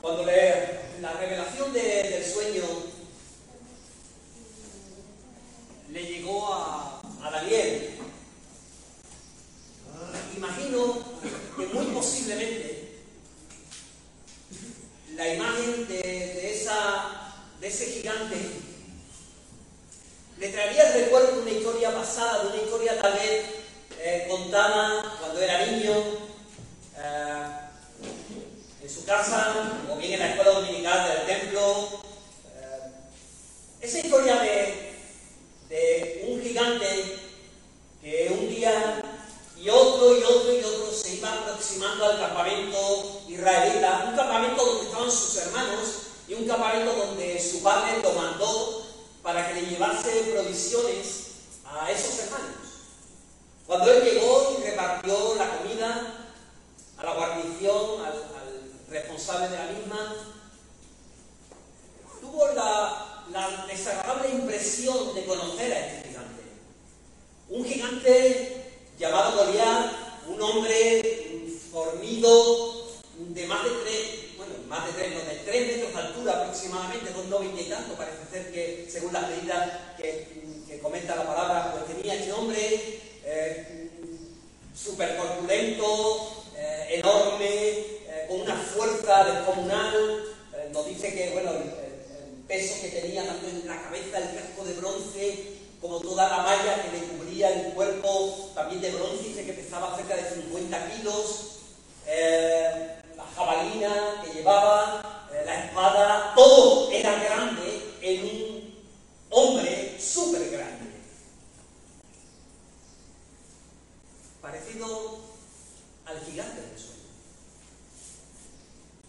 [0.00, 2.64] Cuando le, la revelación de- del sueño
[5.90, 7.98] le llegó a, a Daniel,
[10.36, 10.98] imagino
[11.56, 12.94] que muy posiblemente
[15.16, 18.36] la imagen de, de esa, de ese gigante
[20.38, 23.44] le traería el recuerdo de una historia pasada, de una historia tal vez
[23.98, 25.92] eh, contada cuando era niño,
[26.96, 27.46] eh,
[28.82, 32.00] en su casa, o bien en la escuela dominical del templo.
[32.56, 32.90] eh,
[33.82, 34.94] esa historia de,
[35.68, 36.86] de un gigante
[38.00, 39.02] que un día
[39.58, 44.86] y otro y otro y otro se iba aproximando al campamento israelita, un campamento donde
[44.86, 45.88] estaban sus hermanos
[46.26, 48.86] y un campamento donde su padre lo mandó
[49.22, 51.26] para que le llevase provisiones
[51.66, 52.56] a esos hermanos.
[53.66, 56.26] Cuando él llegó y repartió la comida
[56.96, 60.16] a la guarnición, al, al responsable de la misma,
[62.20, 66.42] tuvo la, la desagradable impresión de conocer a este gigante.
[67.50, 69.92] Un gigante llamado Goliat,
[70.28, 75.92] un hombre fornido de más de tres, bueno, más de tres, no, de tres metros
[75.94, 80.80] de altura aproximadamente, dos noventa y tanto, parece ser que según las medidas que, que
[80.80, 83.90] comenta la palabra, pues tenía este hombre, eh,
[84.74, 88.56] súper corpulento, eh, enorme, eh, con una
[89.20, 91.90] fuerza descomunal, eh, nos dice que, bueno, el, el-
[92.46, 96.82] peso que tenía tanto en la cabeza, el casco de bronce, como toda la malla
[96.82, 101.58] que le cubría el cuerpo, también de bronce, dice que pesaba cerca de 50 kilos,
[102.08, 108.74] eh, la jabalina que llevaba, eh, la espada, todo era grande en un
[109.30, 110.90] hombre súper grande.
[114.42, 115.18] Parecido
[116.06, 116.79] al gigante.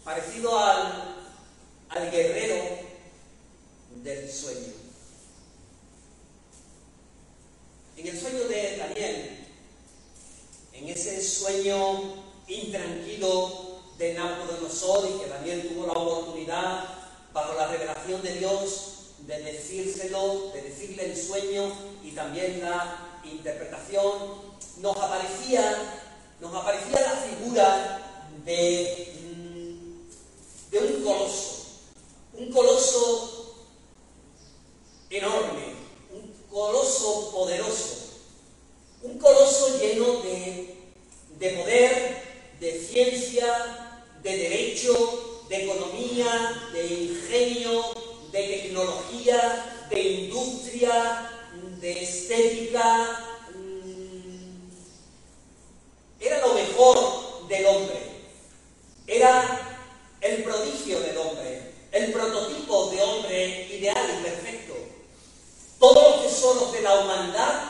[0.04, 1.16] Parecido al,
[1.90, 2.56] al guerrero
[4.02, 4.72] del sueño.
[7.96, 9.46] En el sueño de Daniel,
[10.72, 12.14] en ese sueño
[12.48, 16.84] intranquilo de Nabucodonosor y que Daniel tuvo la oportunidad,
[17.32, 24.12] bajo la revelación de Dios, de decírselo, de decirle el sueño y también la interpretación,
[24.78, 26.00] nos aparecía,
[26.40, 29.21] nos aparecía la figura de,
[30.72, 31.66] de un coloso,
[32.32, 33.56] un coloso
[35.10, 35.74] enorme,
[36.10, 37.98] un coloso poderoso,
[39.02, 40.74] un coloso lleno de,
[41.38, 42.22] de poder,
[42.58, 47.82] de ciencia, de derecho, de economía, de ingenio,
[48.32, 51.30] de tecnología, de industria,
[51.80, 53.26] de estética.
[53.54, 54.70] mm,
[56.18, 58.00] Era lo mejor del hombre.
[59.06, 59.71] Era
[60.22, 64.74] el prodigio del hombre, el prototipo de hombre ideal y perfecto.
[65.78, 67.62] Todos los tesoros de la humanidad,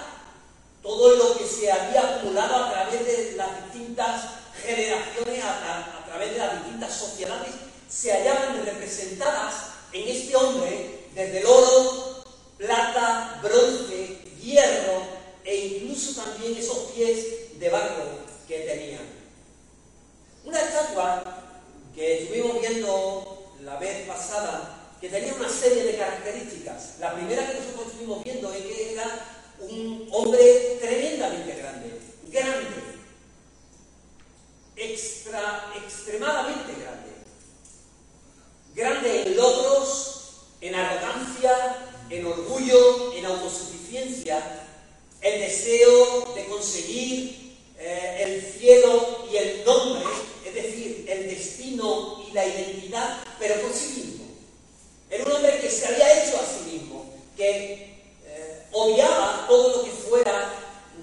[0.83, 4.25] todo lo que se había acumulado a través de las distintas
[4.65, 7.51] generaciones, a, tra- a través de las distintas sociedades,
[7.89, 9.55] se hallaban representadas
[9.93, 12.23] en este hombre desde el oro,
[12.59, 15.03] plata, bronce, hierro
[15.45, 19.01] e incluso también esos pies de barro que tenía.
[20.45, 21.42] Una estatua
[21.95, 26.99] que estuvimos viendo la vez pasada, que tenía una serie de características.
[27.01, 29.27] La primera que nosotros estuvimos viendo es que era
[29.61, 32.83] un hombre tremendamente grande, grande,
[34.77, 37.13] extra, extremadamente grande.
[38.75, 41.77] Grande en logros, en arrogancia,
[42.09, 44.63] en orgullo, en autosuficiencia,
[45.21, 50.05] el deseo de conseguir eh, el cielo y el nombre,
[50.55, 54.25] es decir, el destino y la identidad, pero por sí mismo.
[55.11, 57.07] Era un hombre que se había hecho a sí mismo,
[57.37, 57.73] que
[58.25, 60.53] eh, odiaba todo lo que fuera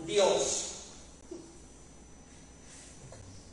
[0.05, 0.65] Dios.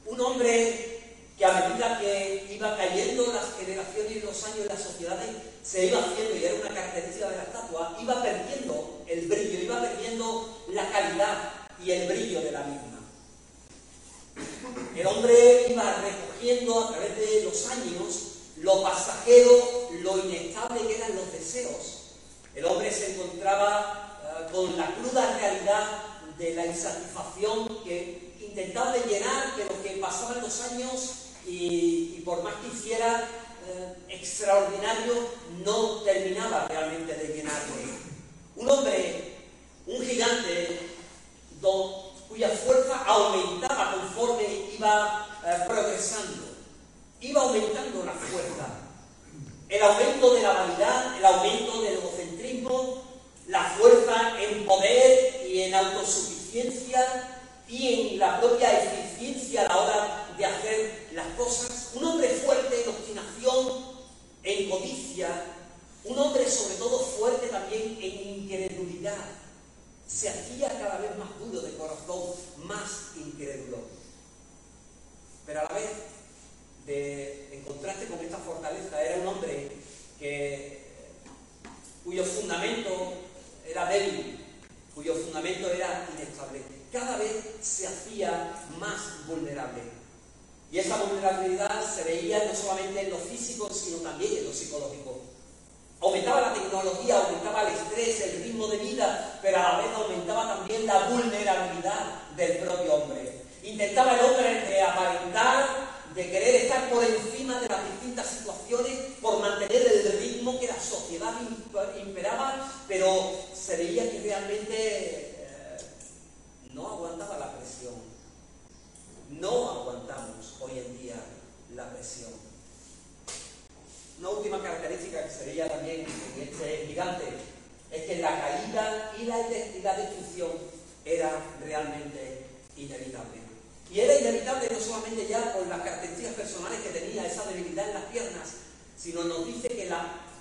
[0.07, 0.97] Un hombre
[1.37, 5.29] que a medida que iba cayendo las generaciones y los años en las sociedades,
[5.63, 9.81] se iba haciendo, y era una característica de la estatua, iba perdiendo el brillo, iba
[9.81, 11.53] perdiendo la calidad
[11.85, 12.96] y el brillo de la misma.
[14.95, 21.15] El hombre iba recogiendo a través de los años lo pasajero, lo inestable que eran
[21.17, 22.15] los deseos.
[22.55, 25.87] El hombre se encontraba eh, con la cruda realidad
[26.39, 31.15] de la insatisfacción que intentaba llenar, pero que pasaban los años
[31.47, 33.29] y, y por más que hiciera
[33.69, 35.15] eh, extraordinario,
[35.65, 37.85] no terminaba realmente de llenarle.
[38.57, 38.96] Un hombre,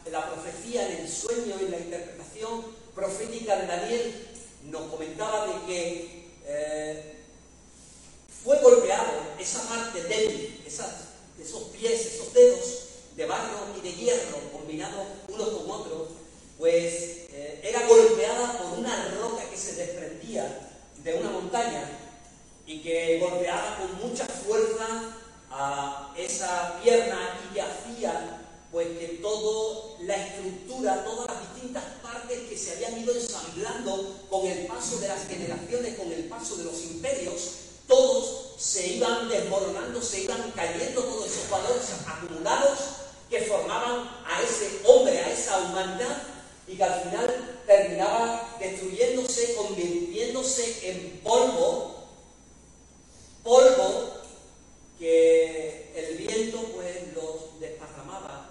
[0.03, 4.27] que la, profecía en el sueño y la interpretación profética de Daniel
[4.65, 7.15] nos comentaba de que eh,
[8.43, 12.85] fue golpeado esa parte débil, esos pies, esos dedos
[13.15, 16.07] de barro y de hierro combinados unos con otros,
[16.57, 16.93] pues
[17.29, 20.69] eh, era golpeada por una roca que se desprendía
[21.03, 21.89] de una montaña
[22.65, 25.15] y que golpeaba con mucha fuerza
[25.51, 28.44] a esa pierna y que hacía
[28.75, 34.45] pues que toda la estructura, todas las distintas partes que se habían ido ensamblando con
[34.45, 37.51] el paso de las generaciones, con el paso de los imperios,
[37.87, 42.79] todos se iban desmoronando, se iban cayendo todos esos valores acumulados
[43.29, 46.23] que formaban a ese hombre, a esa humanidad,
[46.67, 51.95] y que al final terminaba destruyéndose, convirtiéndose en polvo
[53.41, 54.15] polvo
[54.99, 58.44] que el viento pues los desparramaba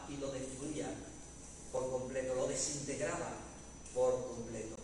[1.75, 3.32] por completo, lo desintegraba
[3.93, 4.76] por completo.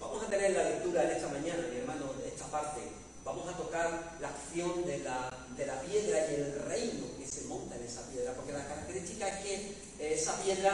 [0.00, 2.80] Vamos a tener la lectura en esta mañana, mi hermano, de esta parte.
[3.24, 7.42] Vamos a tocar la acción de la, de la piedra y el reino que se
[7.42, 10.72] monta en esa piedra, porque la característica es que esa piedra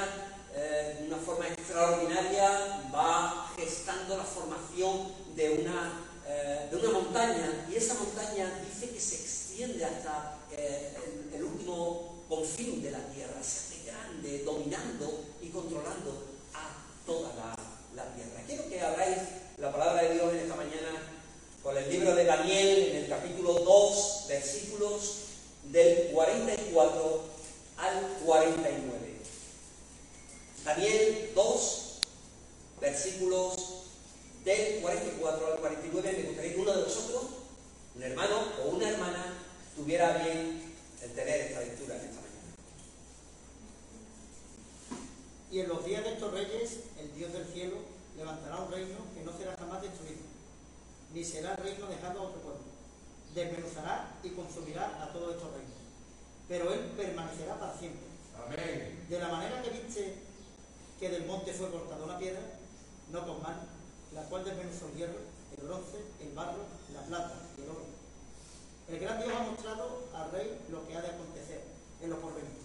[0.55, 7.67] eh, de una forma extraordinaria va gestando la formación de una, eh, de una montaña
[7.69, 10.95] y esa montaña dice que se extiende hasta eh,
[11.35, 17.57] el, último confín de la tierra, se hace grande, dominando y controlando a toda la,
[17.95, 18.43] la tierra.
[18.47, 19.19] Quiero que habláis
[19.59, 20.91] la palabra de Dios en esta mañana
[21.63, 25.17] con el libro de Daniel en el capítulo 2, versículos
[25.71, 27.23] del 44
[27.77, 29.15] al 49.
[30.65, 32.01] Daniel 2,
[32.81, 33.57] versículos
[34.45, 36.19] del 44 al 49.
[36.19, 37.23] Me gustaría que uno de vosotros,
[37.95, 39.35] un hermano o una hermana,
[39.77, 42.25] tuviera bien el tener esta lectura en esta mañana.
[45.55, 47.77] Y en los días de estos reyes, el Dios del cielo
[48.17, 50.27] levantará un reino que no será jamás destruido,
[51.13, 52.65] ni será el reino dejado a otro pueblo.
[53.37, 55.79] Desmenuzará y consumirá a todos estos reinos,
[56.49, 58.03] pero él permanecerá para siempre.
[58.35, 59.07] Amén.
[59.09, 60.17] De la manera que viste
[60.99, 62.43] que del monte fue cortada una piedra,
[63.13, 63.63] no con mano,
[64.13, 65.21] la cual desmenuzó el hierro,
[65.57, 67.87] el bronce, el barro, la plata y el oro.
[68.89, 71.63] El gran Dios ha mostrado al rey lo que ha de acontecer
[72.03, 72.59] en los porvenir,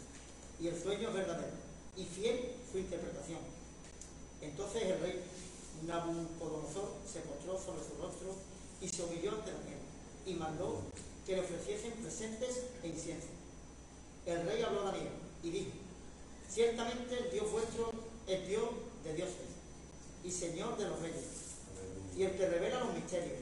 [0.59, 1.68] y el sueño es verdadero,
[1.99, 3.39] y fiel su interpretación.
[4.41, 5.21] Entonces el rey
[5.85, 8.35] Nabucodonosor se postró sobre su rostro
[8.81, 9.79] y se humilló ante Daniel,
[10.25, 10.81] y mandó
[11.25, 13.27] que le ofreciesen presentes e incienso.
[14.25, 15.11] El rey habló a Daniel
[15.43, 15.71] y dijo,
[16.49, 17.91] ciertamente el Dios vuestro
[18.27, 18.69] es Dios
[19.03, 19.49] de dioses
[20.23, 21.25] y Señor de los reyes,
[22.15, 23.39] y el que revela los misterios,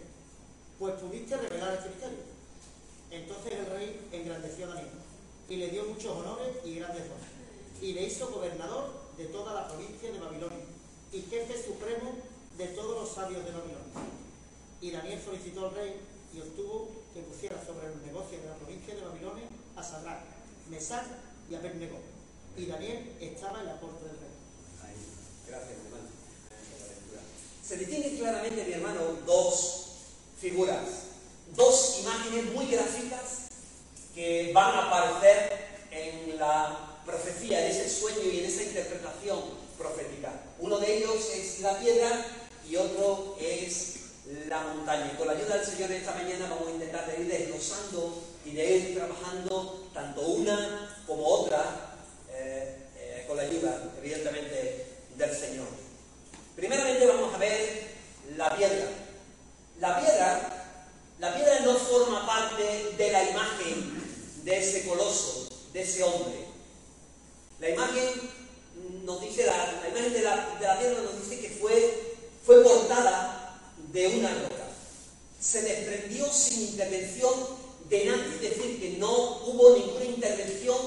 [0.80, 2.38] pues pudiste revelar este misterio.
[3.12, 4.90] Entonces el rey engrandeció a Daniel
[5.50, 7.37] y le dio muchos honores y grandes dones,
[7.82, 10.66] y le hizo gobernador de toda la provincia de Babilonia
[11.12, 12.12] y jefe supremo
[12.58, 13.78] de todos los sabios de Babilonia.
[14.82, 15.96] Y Daniel solicitó al rey
[16.34, 20.22] y obtuvo que pusiera sobre los negocios de la provincia de Babilonia a Sadrach,
[20.70, 21.06] Mesach
[21.50, 21.98] y Abednego.
[22.58, 24.30] Y Daniel estaba en la corte del rey.
[25.48, 26.08] Gracias, hermano.
[27.64, 29.88] Se distinguen claramente, mi hermano, dos
[30.40, 30.86] figuras,
[31.56, 33.48] dos imágenes muy gráficas
[34.14, 35.68] que van a aparecer
[37.08, 39.40] profecía, en ese sueño y en esa interpretación
[39.78, 40.34] profética.
[40.60, 42.26] Uno de ellos es la piedra
[42.70, 43.96] y otro es
[44.48, 45.12] la montaña.
[45.14, 48.52] Y con la ayuda del Señor esta mañana vamos a intentar de ir desglosando y
[48.52, 51.96] de ir trabajando tanto una como otra
[52.30, 54.86] eh, eh, con la ayuda, evidentemente,
[55.16, 55.68] del Señor.
[56.56, 57.88] Primeramente vamos a ver
[58.36, 58.88] la piedra.
[59.80, 60.66] La piedra,
[61.20, 64.04] la piedra no forma parte de la imagen
[64.44, 66.48] de ese coloso, de ese hombre.
[67.60, 68.30] La imagen
[69.04, 73.60] nos dice, la, imagen de la, piedra nos dice que fue, fue cortada
[73.92, 74.68] de una roca.
[75.40, 77.34] Se desprendió sin intervención
[77.90, 79.12] de nadie, es decir, que no
[79.46, 80.78] hubo ninguna intervención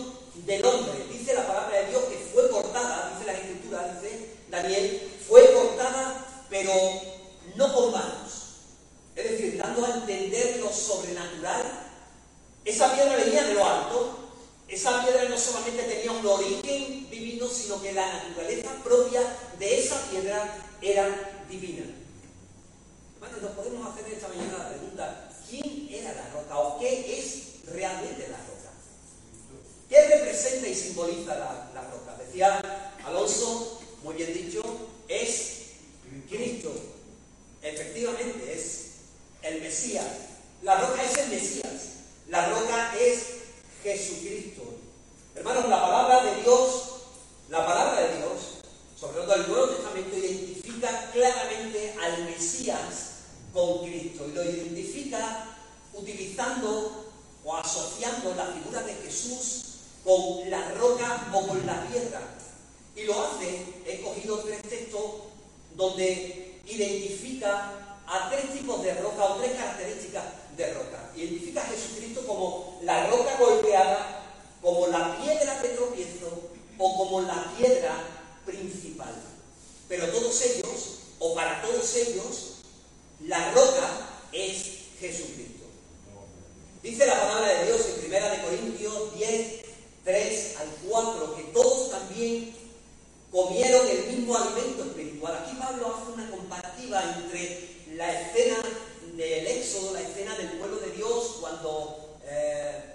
[0.47, 1.07] del hombre.
[1.11, 6.45] Dice la palabra de Dios que fue cortada, dice la escritura, dice Daniel, fue cortada,
[6.49, 6.73] pero
[7.57, 8.31] no con manos.
[9.17, 11.63] Es decir, dando a entender lo sobrenatural.
[12.65, 14.30] Esa piedra venía de lo alto.
[14.71, 19.21] Esa piedra no solamente tenía un origen divino, sino que la naturaleza propia
[19.59, 21.87] de esa piedra era divina.
[23.19, 27.67] Bueno, nos podemos hacer esta mañana la pregunta, ¿quién era la roca o qué es
[27.67, 28.71] realmente la roca?
[29.89, 32.17] ¿Qué representa y simboliza la, la roca?
[32.25, 34.63] Decía Alonso, muy bien dicho,
[35.09, 35.63] es
[36.29, 36.73] Cristo.
[37.61, 38.83] Efectivamente, es
[39.43, 40.07] el Mesías.
[40.63, 41.83] La roca es el Mesías.
[42.29, 43.40] La roca es
[43.83, 44.63] Jesucristo.
[45.35, 46.83] Hermanos, la palabra de Dios,
[47.49, 48.61] la palabra de Dios,
[48.99, 53.11] sobre todo el Nuevo Testamento, identifica claramente al Mesías
[53.53, 55.47] con Cristo y lo identifica
[55.95, 57.07] utilizando
[57.45, 59.65] o asociando la figura de Jesús
[60.05, 62.21] con la roca o con la piedra.
[62.95, 65.03] Y lo hace, he cogido tres textos
[65.75, 67.73] donde identifica
[68.07, 71.11] a tres tipos de roca o tres características de roca.
[71.17, 74.23] Identifica a Jesucristo como la roca golpeada,
[74.61, 77.95] como la piedra de tropiezo o como la piedra
[78.45, 79.15] principal.
[79.89, 82.61] Pero todos ellos, o para todos ellos,
[83.27, 83.89] la roca
[84.33, 84.63] es
[85.01, 85.65] Jesucristo.
[86.83, 89.63] Dice la palabra de Dios en 1 Corintios 10,
[90.05, 92.55] 3 al 4, que todos también
[93.31, 95.43] comieron el mismo alimento espiritual.
[95.43, 98.57] Aquí Pablo hace una comparativa entre la escena
[99.27, 102.95] del éxodo, la escena del pueblo de Dios cuando eh,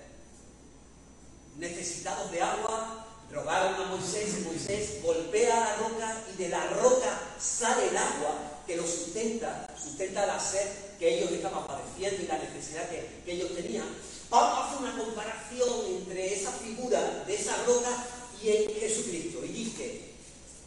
[1.58, 7.20] necesitados de agua rogaron a Moisés y Moisés golpea la roca y de la roca
[7.40, 10.68] sale el agua que lo sustenta, sustenta la sed
[10.98, 13.88] que ellos estaban padeciendo y la necesidad que, ellos tenían.
[14.30, 18.06] Pablo hace una comparación entre esa figura de esa roca
[18.42, 20.02] y en Jesucristo y dice,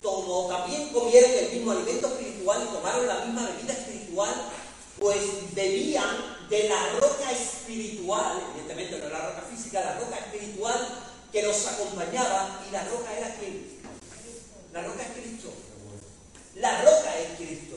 [0.02, 4.34] como también comieron el mismo alimento espiritual y tomaron la misma bebida espiritual,
[4.98, 10.88] pues bebían de la roca espiritual, evidentemente no era la roca física, la roca espiritual
[11.30, 13.78] que los acompañaba, y la roca era quién?
[14.72, 15.52] La roca es Cristo.
[16.56, 17.76] La roca es Cristo.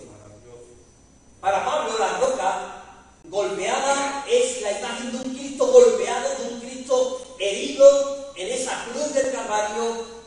[1.40, 2.84] Para Pablo, la roca
[3.26, 9.14] golpeada es la imagen de un Cristo golpeado, de un Cristo herido en esa cruz
[9.14, 10.21] del Calvario,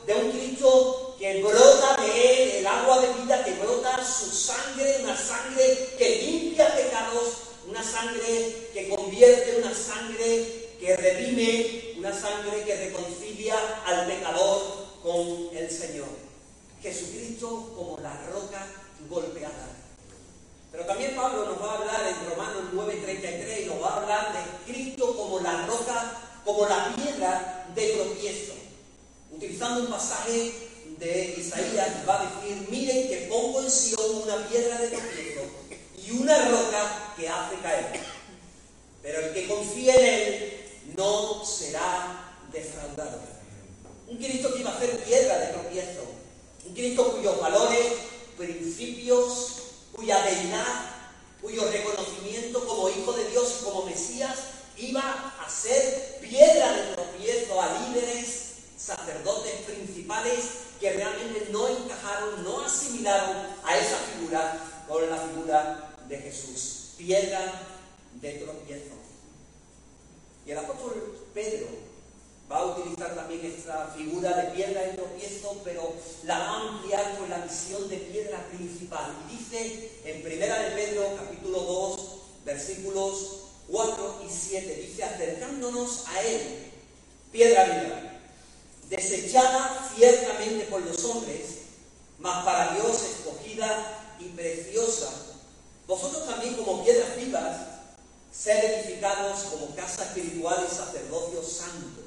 [98.74, 102.02] edificados como casa espiritual y sacerdocio santo,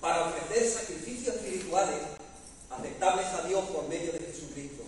[0.00, 1.96] para ofrecer sacrificios espirituales
[2.70, 4.82] aceptables a Dios por medio de Jesucristo.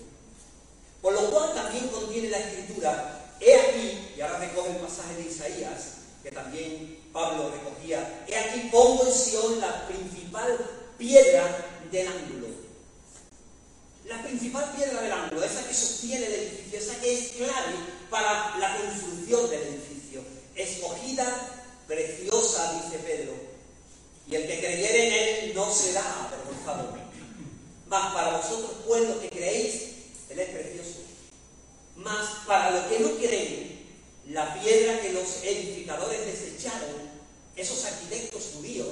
[1.01, 5.31] Por lo cual también contiene la escritura, he aquí, y ahora recoge el pasaje de
[5.31, 5.81] Isaías,
[6.23, 10.59] que también Pablo recogía, he aquí pongo porción, la principal
[10.99, 12.49] piedra del ángulo.
[14.07, 17.75] La principal piedra del ángulo, esa que sostiene el edificio, esa que es clave
[18.11, 19.98] para la construcción del edificio.
[20.59, 21.25] Escogida,
[21.87, 23.33] preciosa, dice Pedro.
[24.29, 26.99] Y el que creyere en él no será avergonzado.
[27.87, 29.83] Mas para vosotros, pues, que creéis,
[30.29, 30.99] él es precioso.
[31.97, 33.87] Mas para los que no creen,
[34.27, 37.09] la piedra que los edificadores desecharon,
[37.57, 38.89] esos arquitectos judíos,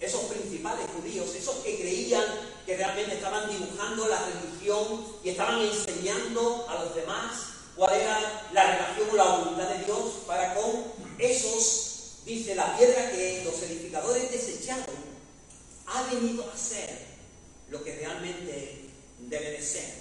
[0.00, 2.24] esos principales judíos, esos que creían
[2.66, 8.74] que realmente estaban dibujando la religión y estaban enseñando a los demás cuál era la
[8.74, 10.84] relación o la voluntad de Dios para con
[11.18, 15.14] esos, dice la piedra que los edificadores desecharon,
[15.86, 16.90] ha venido a ser
[17.70, 19.92] lo que realmente debe de ser,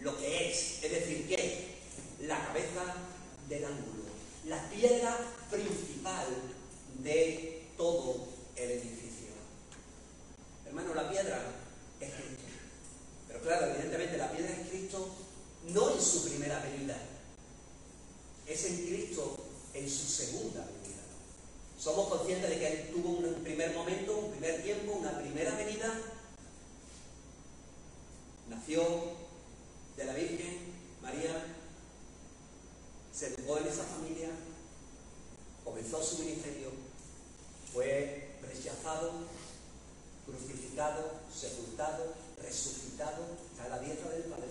[0.00, 1.74] lo que es, es decir, que
[2.20, 2.94] la cabeza
[3.48, 4.04] del ángulo,
[4.46, 5.18] la piedra
[5.50, 6.26] principal
[6.98, 9.28] de todo el edificio.
[10.66, 11.40] Hermano, la piedra
[12.00, 12.44] es Cristo.
[13.28, 15.08] Pero claro, evidentemente la piedra es Cristo
[15.68, 16.96] no en su primera venida,
[18.46, 19.36] es en Cristo
[19.72, 21.02] en su segunda venida.
[21.78, 26.00] Somos conscientes de que Él tuvo un primer momento, un primer tiempo, una primera venida.
[28.48, 28.82] Nació
[29.96, 30.58] de la Virgen
[31.02, 31.46] María,
[33.12, 34.30] se educó en esa familia,
[35.64, 36.70] comenzó su ministerio,
[37.72, 39.12] fue rechazado,
[40.26, 43.24] crucificado, sepultado, resucitado
[43.62, 44.48] a la diestra del Padre.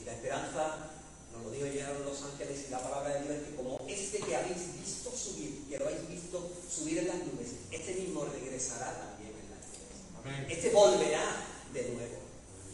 [0.00, 0.90] Y la esperanza,
[1.36, 4.18] nos lo digo ya los ángeles y la palabra de Dios, es que como este
[4.20, 8.92] que habéis visto subir, que lo habéis visto subir en las nubes, este mismo regresará
[8.94, 10.56] también en las nubes.
[10.56, 11.24] Este volverá
[11.72, 12.16] de nuevo.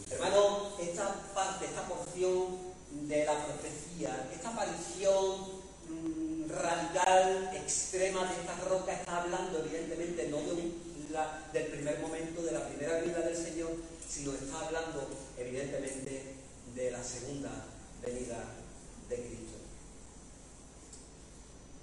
[0.09, 2.73] Hermano, esta parte, esta porción
[3.07, 10.37] de la profecía, esta aparición mm, radical, extrema de esta roca está hablando evidentemente no
[10.37, 10.71] de
[11.53, 13.71] del primer momento, de la primera vida del Señor,
[14.09, 16.35] sino está hablando evidentemente
[16.73, 17.72] de la segunda
[18.05, 18.43] venida
[19.09, 19.57] de Cristo.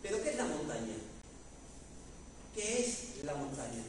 [0.03, 0.97] Pero ¿qué es la montaña?
[2.55, 3.83] ¿Qué es la montaña?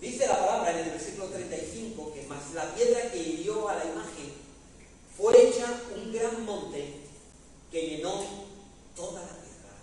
[0.00, 3.84] Dice la palabra en el versículo 35 que más la piedra que hirió a la
[3.84, 4.32] imagen
[5.16, 6.94] fue hecha un gran monte
[7.70, 8.24] que llenó
[8.96, 9.76] toda la tierra.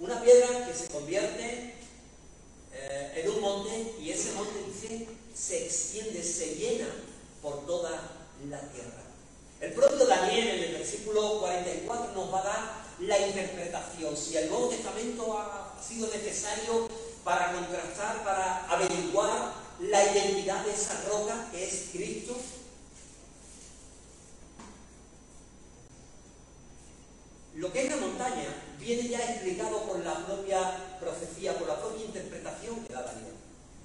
[0.00, 1.74] Una piedra que se convierte
[2.72, 6.88] eh, en un monte y ese monte dice se extiende, se llena
[7.42, 7.90] por toda
[8.48, 9.05] la tierra.
[9.60, 14.16] El propio Daniel en el versículo 44 nos va a dar la interpretación.
[14.16, 16.88] Si el Nuevo Testamento ha sido necesario
[17.24, 22.36] para contrastar, para averiguar la identidad de esa roca que es Cristo,
[27.56, 32.04] Lo que es la montaña viene ya explicado por la propia profecía, por la propia
[32.04, 33.32] interpretación que da Daniel.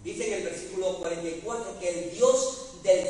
[0.04, 3.01] Dice en el versículo 44 que el Dios del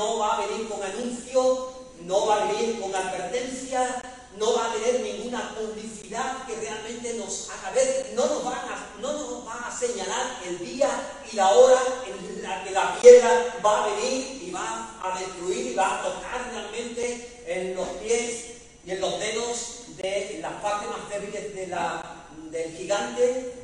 [0.00, 1.72] no va a venir con anuncio,
[2.06, 4.00] no va a venir con advertencia,
[4.38, 8.42] no va a tener ninguna publicidad que realmente nos haga ver, no nos,
[9.02, 10.88] no nos va a señalar el día
[11.30, 15.66] y la hora en la que la piedra va a venir y va a destruir
[15.66, 18.44] y va a tocar realmente en los pies
[18.86, 21.54] y en los dedos de las partes más débiles
[22.50, 23.60] del gigante.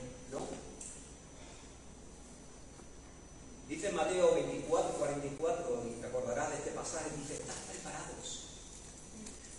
[3.69, 8.45] Dice Mateo 24, 44, y recordarás de este pasaje, dice, estás preparados.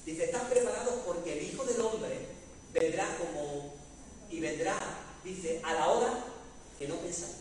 [0.08, 2.18] Dice, estás preparados porque el Hijo del Hombre
[2.72, 3.74] vendrá como,
[4.32, 4.80] y vendrá,
[5.22, 6.24] dice, a la hora
[6.80, 7.36] que no pensáis.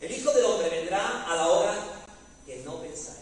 [0.00, 1.76] El Hijo del Hombre vendrá a la hora
[2.44, 3.14] que no pensáis.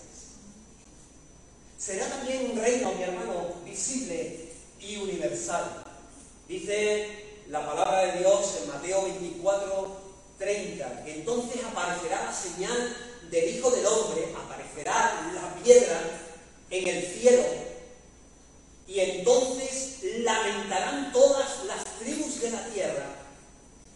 [1.77, 4.49] Será también un reino, mi hermano, visible
[4.81, 5.85] y universal.
[6.49, 10.01] Dice la palabra de Dios en Mateo 24,
[10.39, 12.97] 30, que entonces aparecerá la señal
[13.31, 16.31] del Hijo del Hombre, aparecerá la piedra
[16.73, 17.43] en el cielo,
[18.89, 23.07] y entonces lamentarán todas las tribus de la tierra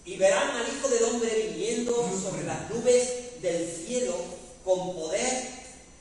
[0.04, 4.14] y verán al Hijo del Hombre viniendo sobre las nubes del cielo
[4.64, 5.48] con poder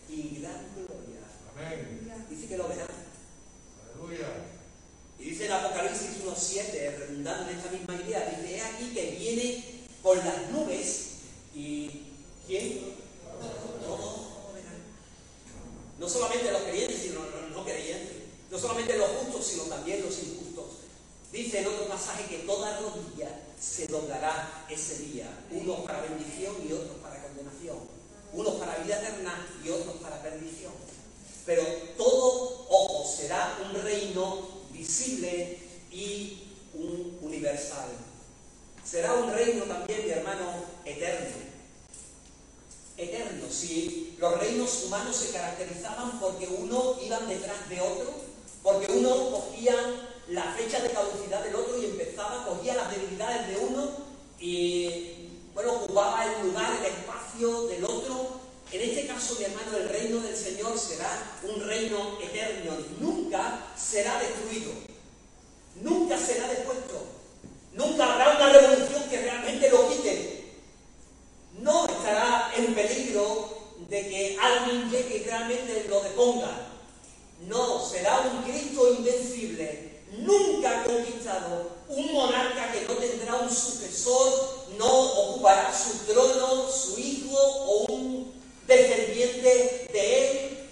[0.10, 1.22] y gran gloria.
[2.30, 2.88] Dice que lo verán.
[3.96, 4.28] Aleluya.
[5.18, 9.64] Y dice en Apocalipsis 1.7, redundando en esta misma idea, dice, aquí que viene
[10.04, 11.06] con las nubes
[11.56, 12.04] y
[12.46, 12.96] ¿quién?
[13.40, 14.35] Verán.
[16.00, 18.18] No solamente los creyentes, sino los no creyentes.
[18.52, 20.66] No solamente los justos, sino también los injustos.
[21.32, 23.30] Dice en otro pasaje que toda rodilla
[23.60, 27.78] se doblará ese día, unos para bendición y otros para condenación,
[28.34, 30.72] unos para vida eterna y otros para perdición.
[31.46, 31.64] Pero
[31.98, 35.60] todo ojo será un reino visible
[35.92, 37.90] y un universal.
[38.84, 41.55] Será un reino también, mi hermano, eterno.
[42.98, 43.48] Eterno.
[43.50, 48.14] Si los reinos humanos se caracterizaban porque uno iban detrás de otro,
[48.64, 49.76] porque uno cogía
[50.30, 53.90] la fecha de caducidad del otro y empezaba, cogía las debilidades de uno
[54.40, 58.40] y, bueno, ocupaba el lugar, el espacio del otro.
[58.72, 62.78] En este caso, mi hermano, el reino del Señor será un reino eterno.
[63.00, 64.72] Nunca será destruido.
[65.82, 67.06] Nunca será depuesto.
[67.74, 70.35] Nunca habrá una revolución que realmente lo quite.
[71.60, 73.50] No estará en peligro
[73.90, 76.70] de que alguien llegue y realmente lo deponga.
[77.48, 79.86] No, será un Cristo invencible
[80.18, 87.38] nunca conquistado un monarca que no tendrá un sucesor, no ocupará su trono, su hijo
[87.38, 88.34] o un
[88.68, 90.70] descendiente de él.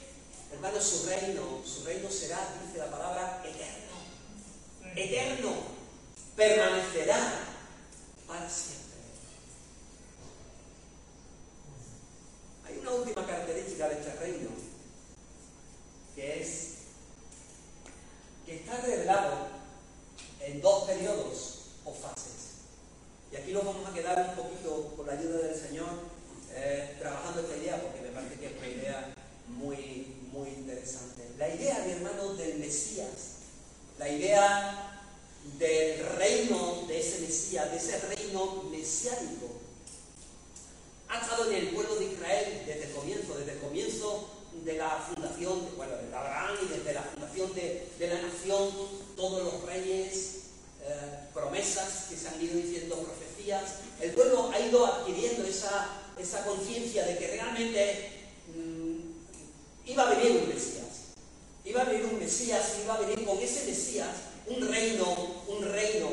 [0.54, 4.93] Hermano, su reino, su reino será, dice la palabra, eterno.
[4.96, 5.74] Eterno.
[6.36, 7.41] Permanecerá
[8.28, 8.83] para siempre.
[12.73, 14.49] Hay una última característica de este reino,
[16.15, 16.69] que es
[18.47, 19.47] que está revelado
[20.41, 22.33] en dos periodos o fases.
[23.31, 25.88] Y aquí nos vamos a quedar un poquito, con la ayuda del Señor,
[26.51, 29.13] eh, trabajando esta idea, porque me parece que es una idea
[29.49, 31.29] muy, muy interesante.
[31.38, 33.38] La idea, mi hermano, del Mesías,
[33.99, 35.09] la idea
[35.59, 39.62] del reino de ese Mesías, de ese reino mesiánico,
[41.34, 44.30] estado en el pueblo de Israel desde el comienzo, desde el comienzo
[44.63, 48.69] de la fundación, bueno, de Abraham y desde la fundación de, la nación,
[49.15, 50.41] todos los reyes,
[50.84, 53.63] eh, promesas que se han ido diciendo, profecías,
[54.00, 58.12] el pueblo ha ido adquiriendo esa, esa conciencia de que realmente
[58.56, 61.15] mm, iba a venir un Mesías,
[61.65, 64.15] iba a venir un Mesías, iba a venir con ese Mesías
[64.46, 65.06] un reino,
[65.48, 66.10] un reino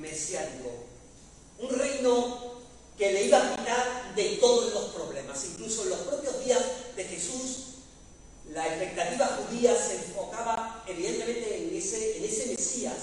[0.00, 0.72] mesiánico,
[1.60, 2.53] un reino
[2.96, 6.62] que le iba a quitar de todos los problemas, incluso en los propios días
[6.96, 7.64] de Jesús
[8.52, 12.94] la expectativa judía se enfocaba evidentemente en ese, en ese Mesías,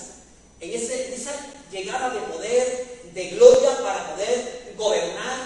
[0.59, 1.31] en, ese, esa
[1.71, 5.39] llegada de poder, de gloria para poder gobernar,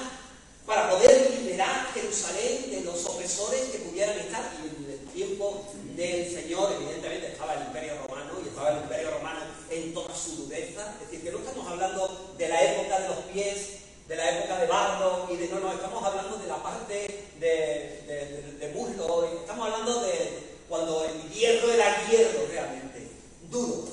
[0.66, 4.52] para poder liberar Jerusalén de los opresores que pudieran estar.
[4.62, 9.12] Y en el tiempo del Señor, evidentemente, estaba el Imperio Romano y estaba el Imperio
[9.12, 10.94] Romano en toda su dureza.
[11.02, 14.60] Es decir, que no estamos hablando de la época de los pies de la época
[14.60, 19.72] de barro y de no, no, estamos hablando de la parte de, de, de, estamos
[19.72, 23.08] hablando de cuando el hierro era hierro realmente,
[23.50, 23.86] duro,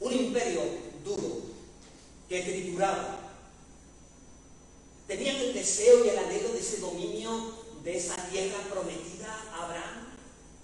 [0.00, 0.60] un imperio
[1.04, 1.42] duro,
[2.28, 3.20] que trituraba.
[5.06, 10.08] Tenían el deseo y el anhelo de ese dominio de esa tierra prometida a Abraham,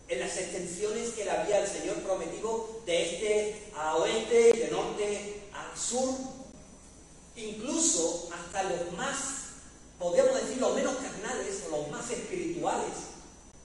[0.09, 5.43] en las extensiones que le había el Señor prometido de este a oeste de norte
[5.53, 6.15] a sur,
[7.37, 9.19] incluso hasta los más,
[9.99, 13.11] podríamos decir, los menos carnales o los más espirituales,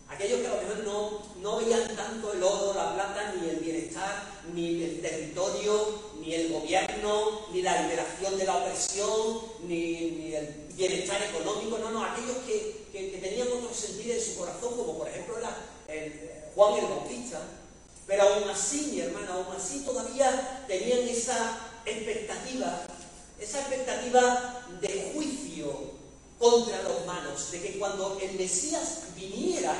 [0.08, 3.58] aquellos que a lo mejor no, no veían tanto el oro, la plata, ni el
[3.58, 4.24] bienestar,
[4.54, 11.22] ni el territorio, ni el gobierno, ni la liberación de la opresión, ni, el bienestar
[11.24, 15.54] económico, no, no, aquellos que, tenían otro sentido en su corazón, como por ejemplo era
[16.54, 17.42] Juan el Bautista,
[18.08, 22.86] pero aún así, mi hermana, aún así todavía tenían esa expectativa,
[23.40, 25.96] esa expectativa de juicio
[26.40, 29.74] contra los humanos, de que cuando el Mesías viniera,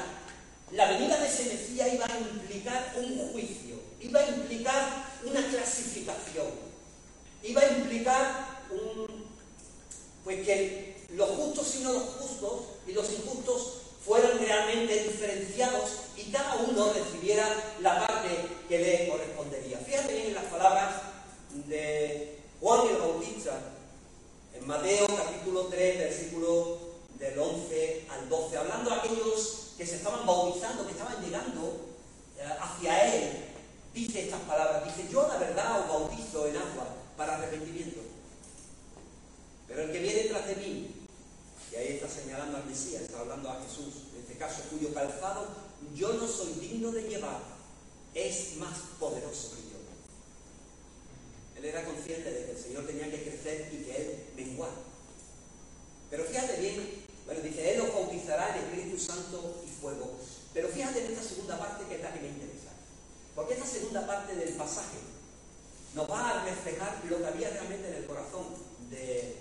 [0.72, 6.48] la venida de ese Mesías iba a implicar un juicio, iba a implicar una clasificación,
[7.44, 9.26] iba a implicar un,
[10.24, 16.32] pues que los justos y no los justos y los injustos fueran realmente diferenciados y
[16.32, 17.48] cada uno recibiera
[17.82, 18.30] la parte
[18.70, 19.80] que le correspondería.
[19.80, 21.02] Fíjate bien en las palabras
[21.68, 23.60] de Juan el Bautista
[24.56, 26.80] en Mateo capítulo 3, versículo
[27.20, 31.86] del 11 al 12, hablando a aquellos que se estaban bautizando, que estaban llegando
[32.40, 33.46] eh, hacia Él,
[33.94, 38.00] dice estas palabras, dice, yo la verdad os bautizo en agua para arrepentimiento,
[39.68, 40.90] pero el que viene tras de mí,
[41.72, 45.50] y ahí está señalando al Mesías, está hablando a Jesús, en este caso, cuyo calzado
[45.94, 47.42] yo no soy digno de llevar,
[48.16, 49.65] es más poderoso que.
[51.66, 54.70] Era consciente de que el Señor tenía que crecer y que Él menguar.
[56.12, 60.18] Pero fíjate bien, bueno, dice, Él os bautizará en Espíritu Santo y fuego.
[60.54, 62.70] Pero fíjate en esta segunda parte que es la que me interesa.
[63.34, 64.98] Porque esta segunda parte del pasaje
[65.96, 68.46] nos va a reflejar lo que había realmente en el corazón
[68.92, 69.36] de,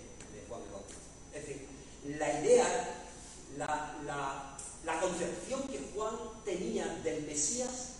[0.49, 1.01] Juan el Bautista.
[1.33, 1.67] Es decir,
[2.17, 3.05] la idea,
[3.57, 7.95] la, la concepción que Juan tenía del Mesías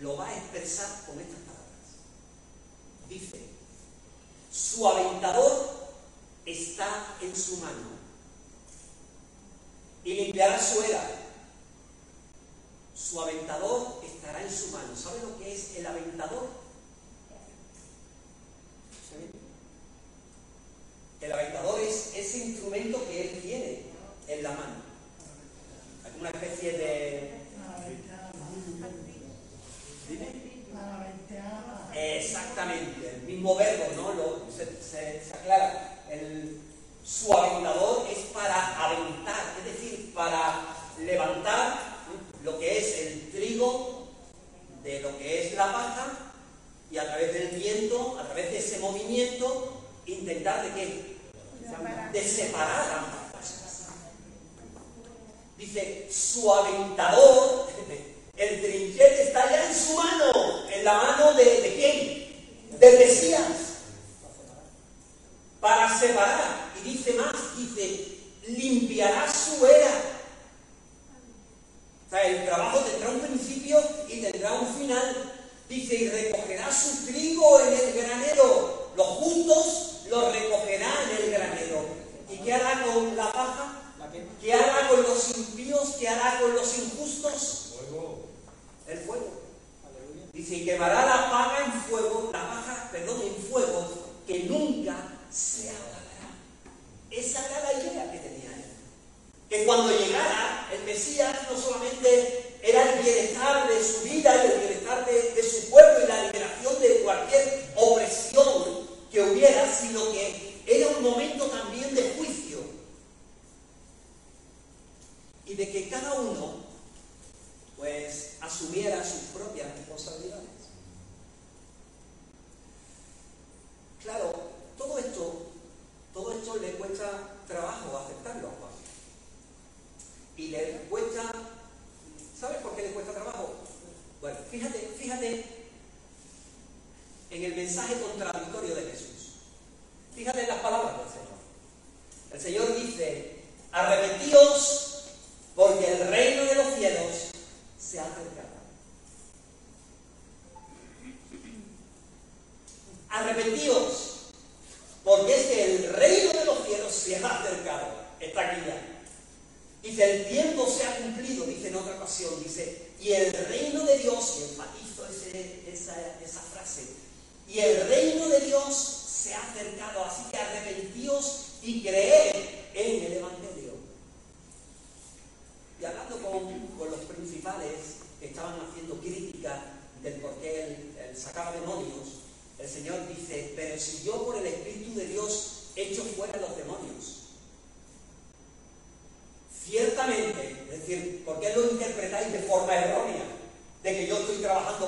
[0.00, 1.38] lo va a expresar con estas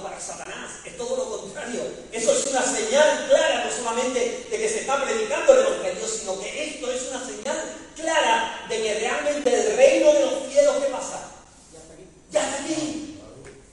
[0.00, 1.82] para Satanás es todo lo contrario.
[2.12, 6.40] Eso es una señal clara, no solamente de que se está predicando el Evangelio, sino
[6.40, 10.90] que esto es una señal clara de que realmente el reino de los cielos, ¿qué
[10.90, 11.28] pasa?
[11.72, 12.06] Ya está aquí.
[12.30, 13.18] Ya está aquí.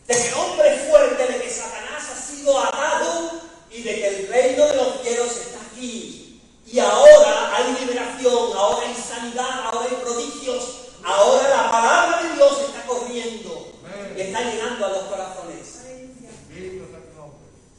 [0.08, 4.08] De que el hombre es fuerte, de que Satanás ha sido atado y de que
[4.08, 6.42] el reino de los cielos está aquí.
[6.66, 10.64] Y ahora hay liberación, ahora hay sanidad, ahora hay prodigios,
[11.04, 13.72] ahora la palabra de Dios está corriendo
[14.16, 15.40] y está llegando a los corazones.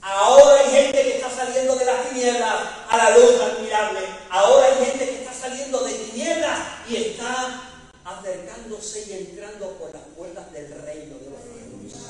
[0.02, 2.54] Ahora hay gente que está saliendo de las tinieblas
[2.88, 4.00] a la luz admirable.
[4.30, 7.62] Ahora hay gente que está saliendo de tinieblas y está
[8.04, 12.06] acercándose y entrando por las puertas del reino de los cielos.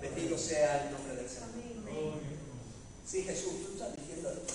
[0.00, 2.14] Bendito sea el nombre del Señor.
[3.06, 4.54] Sí, Jesús, tú estás diciendo esto.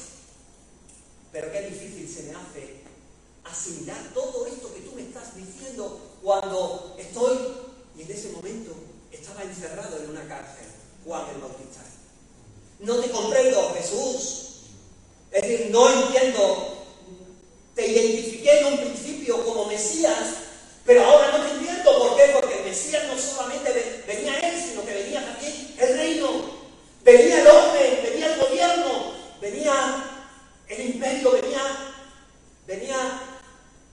[1.31, 2.81] Pero qué difícil se me hace
[3.43, 7.37] asimilar todo esto que tú me estás diciendo cuando estoy,
[7.95, 8.73] y en ese momento
[9.11, 10.65] estaba encerrado en una cárcel,
[11.05, 11.79] Juan el Bautista.
[12.79, 14.45] No te comprendo, Jesús.
[15.31, 16.85] Es decir, no entiendo.
[17.75, 20.35] Te identifiqué en un principio como Mesías,
[20.85, 21.99] pero ahora no te entiendo.
[21.99, 22.31] ¿Por qué?
[22.33, 26.59] Porque el Mesías no solamente venía él, sino que venía también el reino.
[27.03, 30.05] Venía el orden, venía el gobierno, venía
[30.67, 31.93] el imperio, venía,
[32.67, 33.21] venía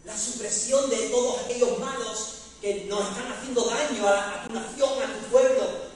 [0.04, 4.90] la supresión de todos aquellos malos que nos están haciendo daño a, a tu nación,
[5.02, 5.86] a tu pueblo.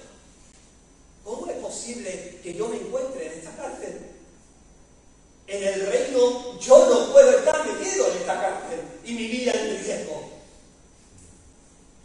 [1.25, 4.01] ¿Cómo es posible que yo me encuentre en esta cárcel?
[5.47, 9.85] En el reino yo no puedo estar metido en esta cárcel y mi vida en
[9.85, 10.31] riesgo.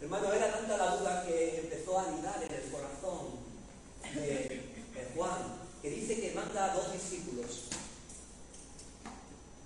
[0.00, 3.30] Hermano, era tanta la duda que empezó a anidar en el corazón
[4.14, 4.62] de,
[5.16, 7.62] Juan, que dice que manda a dos discípulos.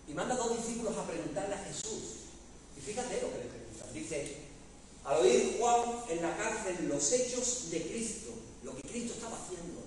[0.09, 2.31] Y manda a dos discípulos a preguntarle a Jesús.
[2.77, 3.93] Y fíjate lo que le preguntan.
[3.93, 4.37] Dice,
[5.05, 8.31] al oír Juan en la cárcel los hechos de Cristo,
[8.62, 9.81] lo que Cristo estaba haciendo,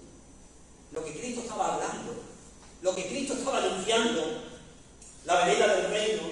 [0.92, 2.16] lo que Cristo estaba hablando,
[2.82, 4.44] lo que Cristo estaba anunciando,
[5.26, 6.24] la venida del reino,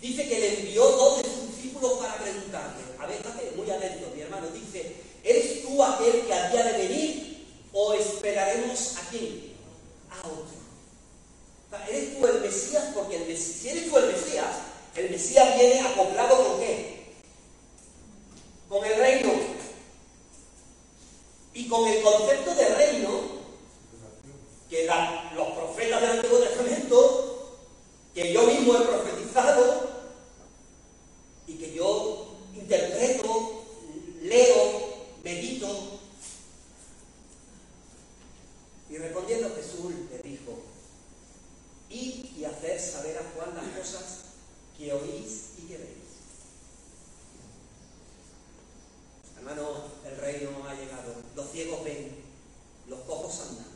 [0.00, 4.12] dice que le envió dos de sus discípulos para preguntarle, a ver, estate muy atento,
[4.14, 9.54] mi hermano, dice, ¿eres tú aquel que había de venir o esperaremos a quién?
[10.10, 10.60] A otro.
[11.88, 12.84] ¿Eres tú el Mesías?
[12.94, 14.56] Porque el Mesías, si eres tú el Mesías,
[14.96, 17.14] el Mesías viene acoplado con qué?
[18.68, 19.32] Con el reino
[21.54, 23.40] y con el concepto de reino
[24.68, 24.88] que
[25.34, 27.58] los profetas del Antiguo Testamento,
[28.14, 29.90] que yo mismo he profetizado
[31.46, 33.64] y que yo interpreto,
[34.22, 34.80] leo,
[35.24, 36.00] medito.
[38.88, 40.58] Y respondiendo Jesús le dijo,
[41.90, 44.18] id y hacer saber a Juan las cosas
[44.76, 46.00] que oís y que veis.
[49.36, 49.64] Hermano,
[50.04, 51.14] el reino ha llegado.
[51.34, 52.14] Los ciegos ven,
[52.88, 53.66] los cojos andan,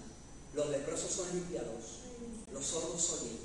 [0.55, 2.01] los leprosos son limpiados,
[2.53, 3.39] los sordos oyen,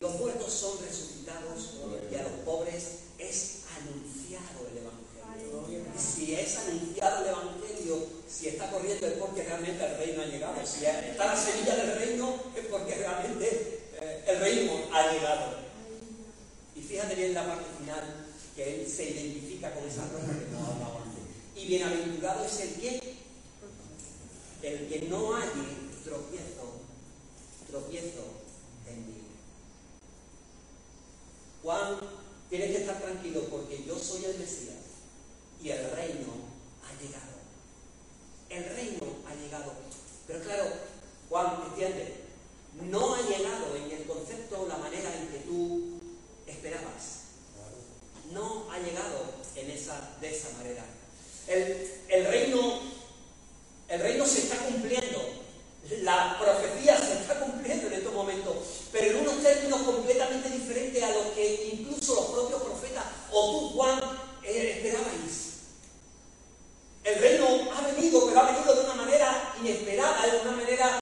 [0.00, 1.74] los muertos son resucitados
[2.10, 2.84] y a los pobres
[3.18, 5.84] es anunciado el Evangelio.
[5.98, 10.66] Si es anunciado el Evangelio, si está corriendo es porque realmente el reino ha llegado.
[10.66, 15.58] Si está la semilla del reino es porque realmente eh, el reino ha llegado.
[16.76, 20.58] Y fíjate bien la parte final, que él se identifica con esa ropa que no
[20.58, 20.98] hablaba
[21.58, 23.14] y bienaventurado es el que,
[24.62, 25.48] el que no hay
[26.04, 26.72] tropiezo,
[27.68, 28.24] tropiezo
[28.86, 29.22] en mí.
[31.64, 31.96] Juan,
[32.48, 34.76] tienes que estar tranquilo porque yo soy el Mesías
[35.60, 36.32] y el reino
[36.84, 37.38] ha llegado.
[38.48, 39.72] El reino ha llegado.
[40.28, 40.66] Pero claro,
[41.28, 42.14] Juan, entiende,
[42.88, 45.98] no ha llegado en el concepto la manera en que tú
[46.46, 47.17] esperabas.
[48.32, 49.24] No ha llegado
[49.56, 50.84] en esa, de esa manera.
[51.46, 52.80] El, reino,
[53.88, 55.38] el reino se está cumpliendo.
[56.02, 58.56] La profecía se está cumpliendo en estos momentos,
[58.92, 63.68] pero en unos términos completamente diferentes a los que incluso los propios profetas o tú,
[63.70, 63.98] Juan,
[64.42, 65.48] eh, esperabais.
[67.04, 71.00] El reino ha venido, pero ha venido de una manera inesperada, de una manera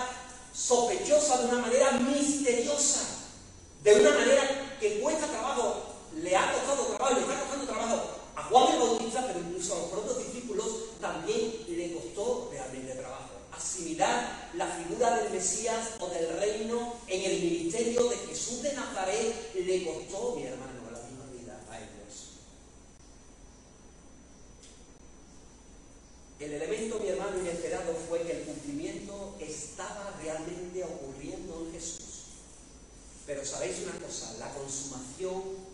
[0.55, 3.01] sospechosa, de una manera misteriosa,
[3.83, 8.03] de una manera que cuesta trabajo, le ha costado trabajo, le está costando trabajo
[8.37, 10.67] a Juan el Bautista, pero incluso a los propios discípulos,
[11.01, 13.31] también le costó realmente trabajo.
[13.53, 19.55] Asimilar la figura del Mesías o del reino en el ministerio de Jesús de Nazaret
[19.55, 22.33] le costó, mi hermano, la misma vida a ellos.
[26.39, 32.03] El elemento, mi hermano, inesperado fue que el cumplimiento estaba realmente ocurriendo en Jesús.
[33.27, 35.66] Pero sabéis una cosa, la consumación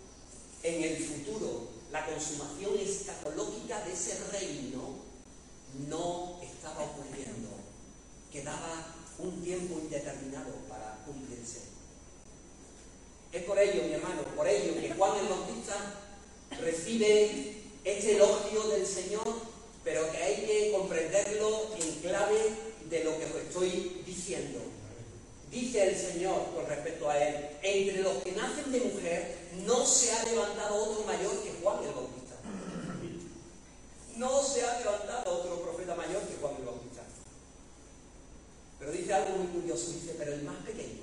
[0.63, 4.97] en el futuro la consumación escatológica de ese reino
[5.89, 7.51] no estaba ocurriendo.
[8.33, 8.87] quedaba
[9.19, 11.61] un tiempo indeterminado para cumplirse.
[13.31, 15.75] Es por ello, mi hermano, por ello que Juan el Bautista
[16.61, 19.27] recibe este elogio del Señor,
[19.85, 22.41] pero que hay que comprenderlo en clave
[22.89, 24.61] de lo que os estoy diciendo.
[25.53, 29.37] Dice el Señor con respecto a él, entre los que nacen de mujer
[29.67, 32.37] no se ha levantado otro mayor que Juan el Bautista.
[34.17, 37.03] No se ha levantado otro profeta mayor que Juan el Bautista.
[38.79, 41.03] Pero dice algo muy curioso, dice, pero el más pequeño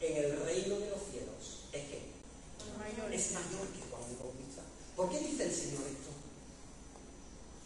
[0.00, 4.62] en el reino de los cielos es que es mayor que Juan el Bautista.
[4.94, 6.10] ¿Por qué dice el Señor esto?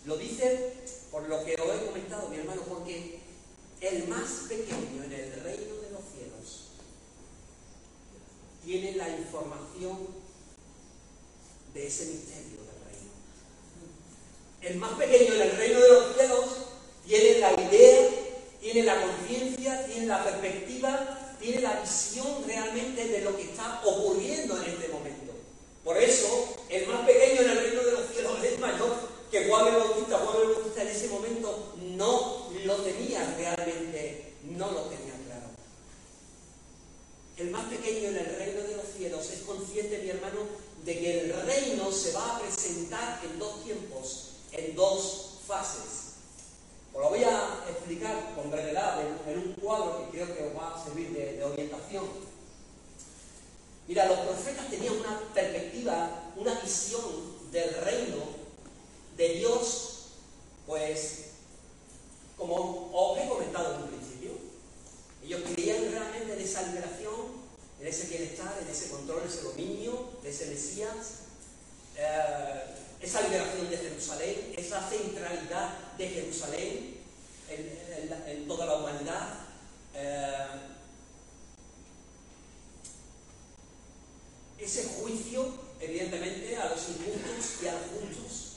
[0.06, 0.72] Lo dice
[1.10, 3.23] por lo que os he comentado, mi hermano, porque
[3.86, 6.70] el más pequeño en el reino de los cielos
[8.64, 10.08] tiene la información
[11.74, 13.10] de ese misterio del reino.
[14.62, 16.44] El más pequeño en el reino de los cielos
[17.06, 18.10] tiene la idea,
[18.60, 24.56] tiene la conciencia, tiene la perspectiva, tiene la visión realmente de lo que está ocurriendo
[24.62, 25.32] en este momento.
[25.84, 28.96] Por eso, el más pequeño en el reino de los cielos es mayor
[29.30, 34.70] que Juan el Bautista, Juan el Bautista en ese momento no lo tenía realmente, no
[34.70, 35.46] lo tenía claro.
[37.36, 40.40] El más pequeño en el reino de los cielos es consciente, mi hermano,
[40.84, 46.04] de que el reino se va a presentar en dos tiempos, en dos fases.
[46.92, 50.74] Os lo voy a explicar con brevedad en, un cuadro que creo que os va
[50.74, 52.04] a servir de, de orientación.
[53.88, 57.02] Mira, los profetas tenían una perspectiva, una visión
[57.50, 58.16] del reino
[59.16, 59.94] de Dios,
[60.66, 61.33] pues,
[62.46, 64.32] como os he comentado en un principio,
[65.24, 67.14] ellos creían realmente en esa liberación,
[67.80, 71.24] en ese bienestar, en ese control, en ese dominio, de ese Mesías,
[71.96, 72.64] eh,
[73.00, 76.96] esa liberación de Jerusalén, esa centralidad de Jerusalén
[77.48, 79.28] en, toda la humanidad.
[79.94, 80.46] Eh,
[84.58, 85.46] ese juicio,
[85.80, 88.54] evidentemente, a los injustos y a los justos.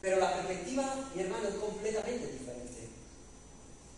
[0.00, 2.88] Pero la perspectiva, mi hermano, es completamente diferente.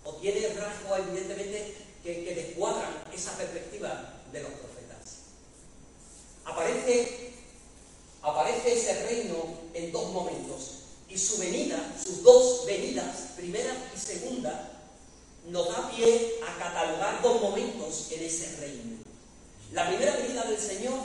[0.05, 5.19] O tiene rasgos, evidentemente, que, que descuadran esa perspectiva de los profetas.
[6.45, 7.35] Aparece,
[8.23, 9.37] aparece ese reino
[9.75, 10.79] en dos momentos.
[11.09, 14.71] Y su venida, sus dos venidas, primera y segunda,
[15.47, 18.97] nos da pie a catalogar dos momentos en ese reino.
[19.73, 21.01] La primera venida del Señor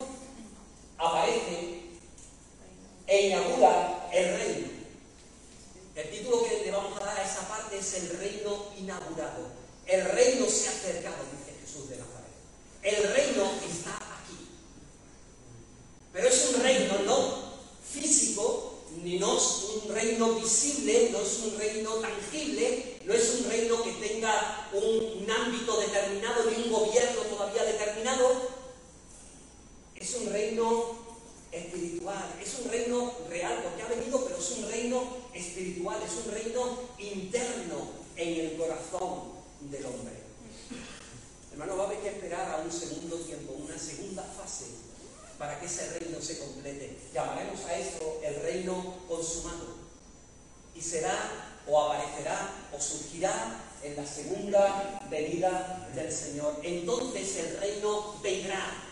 [0.98, 1.82] aparece
[3.06, 4.78] e inaugura el reino.
[5.98, 9.50] El título que le vamos a dar a esa parte es el reino inaugurado.
[9.88, 12.30] El reino se ha acercado, dice Jesús de Nazaret.
[12.84, 14.48] El reino está aquí.
[16.14, 17.54] Pero es un reino no
[17.92, 23.50] físico, ni no es un reino visible, no es un reino tangible, no es un
[23.50, 28.52] reino que tenga un, un ámbito determinado ni un gobierno todavía determinado.
[29.96, 31.08] Es un reino
[31.52, 36.32] espiritual, es un reino real, porque ha venido, pero es un reino espiritual, es un
[36.32, 39.32] reino interno en el corazón
[39.62, 40.14] del hombre.
[41.52, 44.66] Hermano, va a haber que esperar a un segundo tiempo, una segunda fase,
[45.38, 46.87] para que ese reino se complete.
[47.14, 49.78] Llamaremos a eso el reino consumado.
[50.76, 51.16] Y será,
[51.68, 56.60] o aparecerá, o surgirá en la segunda venida del Señor.
[56.64, 58.84] Entonces el reino vendrá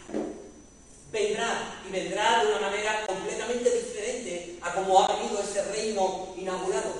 [1.16, 6.94] vendrá y vendrá de una manera completamente diferente a como ha venido ese reino inaugurado.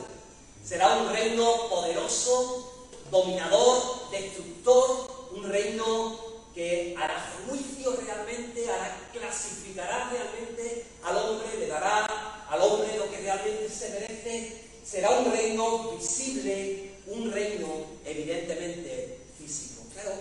[0.64, 6.18] Será un reino poderoso, dominador, destructor, un reino
[6.54, 12.06] que hará juicio realmente, hará, clasificará realmente al hombre, le dará
[12.50, 14.62] al hombre lo que realmente se merece.
[14.86, 17.68] Será un reino visible, un reino
[18.06, 19.84] evidentemente físico.
[19.94, 20.16] Claro,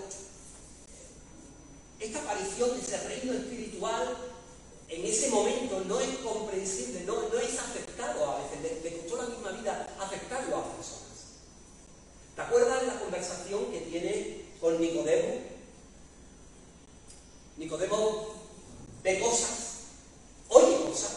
[2.00, 4.16] esta aparición de ese reino espiritual
[4.88, 9.50] en ese momento no es comprensible, no, es aceptado a veces, le, costó la misma
[9.52, 11.04] vida aceptarlo a las personas.
[12.36, 15.34] ¿Te acuerdas de la conversación que tiene con Nicodemo?
[17.56, 18.34] Nicodemo
[19.02, 19.73] ve cosas,
[20.48, 21.12] oye cosas,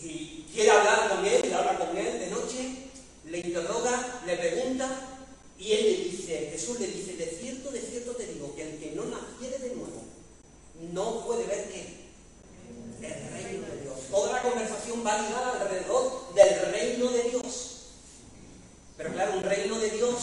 [0.00, 2.90] y quiere hablar con él, y habla con él de noche,
[3.26, 4.88] le interroga, le pregunta,
[5.58, 8.78] y él le dice, Jesús le dice, de cierto, de cierto te digo, que el
[8.78, 10.02] que no naciere de nuevo,
[10.92, 12.00] no puede ver que
[13.02, 13.98] el reino de Dios.
[14.10, 17.66] Toda la conversación va ligada alrededor del reino de Dios.
[18.96, 20.18] Pero claro, un reino de Dios,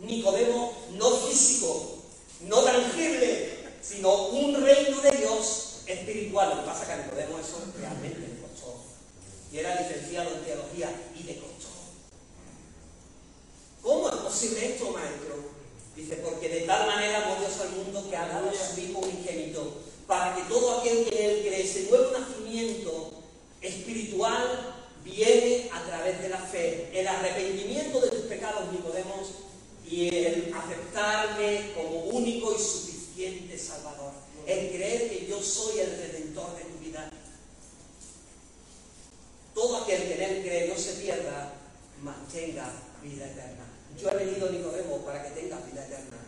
[0.00, 1.98] Nicodemo, no físico,
[2.42, 6.50] no tangible, sino un reino de Dios espiritual.
[6.50, 8.76] Lo que pasa es que a Nicodemo eso realmente le costó.
[9.52, 11.68] Y era licenciado en teología y le costó.
[14.28, 15.34] posible esto, maestro?
[15.96, 19.00] Dice, porque de tal manera amó Dios al mundo que ha dado a su Hijo
[19.00, 23.10] unigénito, para que todo aquel que él cree, ese nuevo nacimiento
[23.60, 29.28] espiritual viene a través de la fe, el arrepentimiento de tus pecados, Nicodemos,
[29.90, 34.12] y el aceptarme como único y suficiente Salvador,
[34.46, 37.10] el creer que yo soy el redentor de tu vida.
[39.54, 41.52] Todo aquel que en él cree no se pierda,
[42.02, 42.70] mantenga
[43.02, 43.64] vida eterna.
[44.00, 46.18] Yo he venido, Nicodemo, para que tengas vida eterna.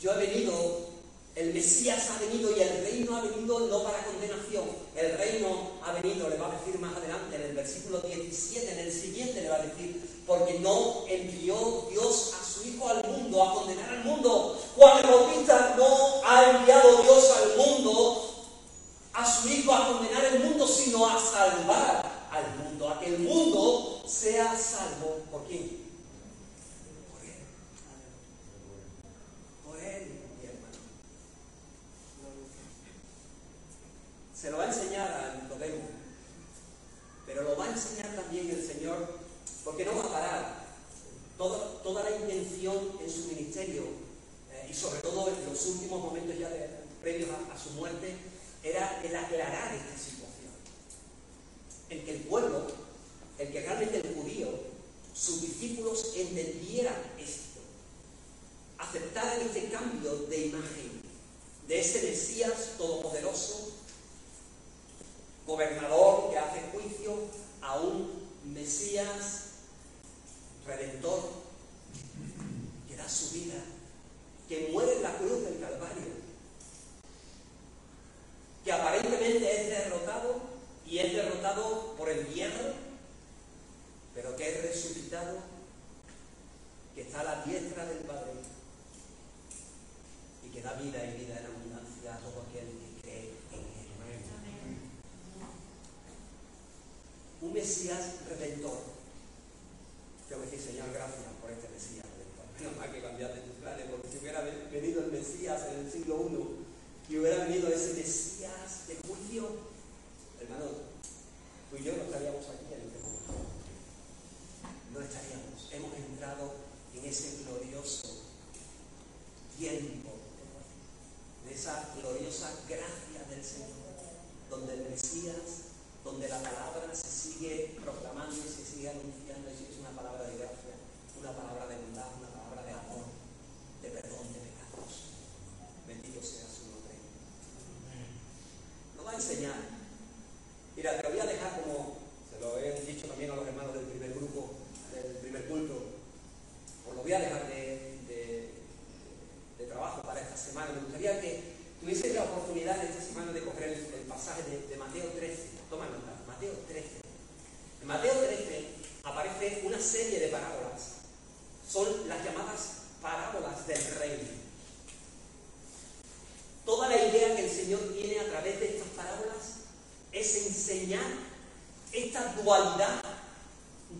[0.00, 0.88] Yo he venido,
[1.36, 4.64] el Mesías ha venido y el reino ha venido no para condenación.
[4.96, 8.78] El reino ha venido, le va a decir más adelante, en el versículo 17, en
[8.78, 13.42] el siguiente le va a decir, porque no envió Dios a su Hijo al mundo,
[13.42, 14.60] a condenar al mundo.
[14.76, 18.29] Juan el Bautista no ha enviado Dios al mundo,
[19.12, 23.18] a su Hijo a condenar el mundo, sino a salvar al mundo, a que el
[23.18, 25.24] mundo sea salvo.
[25.30, 25.90] ¿Por quién?
[27.10, 27.42] Por Él.
[29.66, 30.78] Por Él, mi hermano.
[34.34, 35.88] Se lo va a enseñar a Nicodemo,
[37.26, 39.20] pero lo va a enseñar también el Señor,
[39.64, 40.60] porque no va a parar.
[41.36, 43.82] Toda, toda la intención en su ministerio,
[44.52, 46.50] eh, y sobre todo en los últimos momentos ya
[47.00, 48.14] previos a su muerte,
[48.62, 50.50] era el aclarar esta situación.
[51.88, 52.66] El que el pueblo,
[53.38, 54.48] el que realmente el judío,
[55.14, 57.60] sus discípulos entendieran esto,
[58.78, 61.02] aceptaran este cambio de imagen
[61.66, 63.70] de ese Mesías todopoderoso,
[65.46, 67.16] gobernador que hace juicio
[67.62, 69.50] a un Mesías
[70.66, 71.39] redentor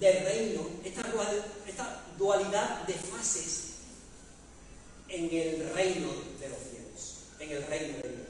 [0.00, 3.62] del reino, esta, dualidad de fases
[5.08, 8.28] en el reino de los cielos, en el reino de Dios.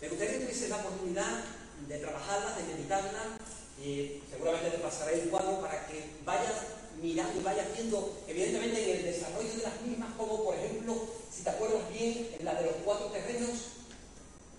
[0.00, 1.44] Me gustaría que tuviese la oportunidad
[1.88, 3.38] de trabajarla, de meditarla,
[3.82, 6.54] y seguramente te pasaré el cuadro para que vayas
[7.02, 10.94] mirando y vayas viendo, evidentemente, en el desarrollo de las mismas, como por ejemplo,
[11.30, 13.75] si te acuerdas bien, en la de los cuatro terrenos,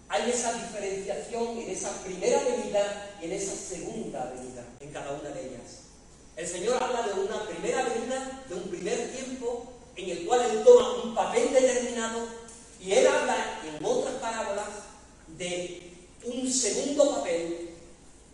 [0.09, 5.29] hay esa diferenciación en esa primera venida y en esa segunda venida, en cada una
[5.29, 5.83] de ellas.
[6.35, 10.63] El Señor habla de una primera venida, de un primer tiempo, en el cual Él
[10.63, 12.27] toma un papel determinado,
[12.79, 14.67] y Él habla en otras parábolas
[15.37, 15.93] de
[16.23, 17.71] un segundo papel,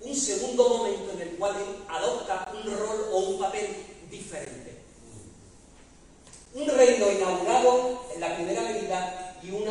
[0.02, 3.68] un segundo momento en el cual Él adopta un rol o un papel
[4.12, 4.78] diferente.
[6.54, 9.66] Un reino inaugurado en la primera venida y un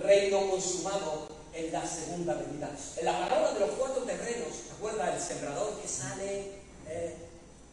[0.00, 2.70] reino consumado en la segunda venida.
[2.98, 5.14] En la parábola de los cuatro terrenos, ¿te acuerdas?
[5.14, 6.52] El sembrador que sale,
[6.88, 7.16] eh,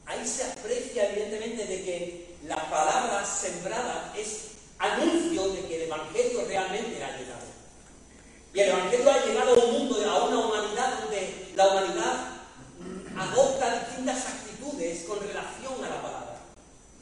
[0.06, 6.46] ahí se aprecia evidentemente de que la palabra sembrada es anuncio de que el Evangelio
[6.48, 7.44] realmente ha llegado.
[8.54, 12.14] Y el Evangelio ha llegado a un mundo, a una humanidad donde la humanidad
[13.18, 16.38] adopta distintas actitudes con relación a la palabra.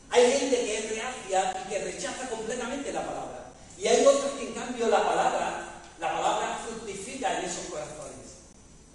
[0.09, 3.51] Hay gente que es reacia y que rechaza completamente la palabra.
[3.77, 5.70] Y hay otros que en cambio la palabra
[6.01, 8.41] la palabra fructifica en esos corazones,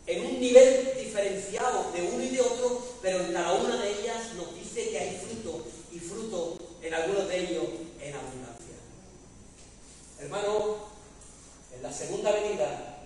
[0.08, 4.34] en un nivel diferenciado de uno y de otro, pero en cada una de ellas
[4.34, 7.64] nos dice que hay fruto y fruto en algunos de ellos
[8.00, 8.74] en abundancia.
[10.18, 10.76] Hermano,
[11.76, 12.96] en la segunda venida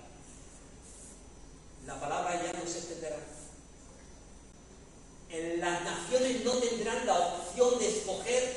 [1.86, 3.18] la palabra ya no se extenderá.
[5.28, 8.49] En las naciones no tendrán la opción de escoger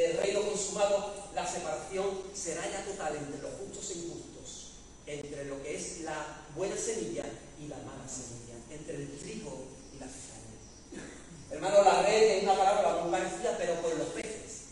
[0.00, 4.70] del reino consumado, la separación será ya total entre los justos e injustos,
[5.06, 7.24] entre lo que es la buena semilla
[7.58, 11.04] y la mala semilla, entre el trigo y la cizaña.
[11.50, 14.62] Hermano, la red es una palabra muy parecida, pero con los peces.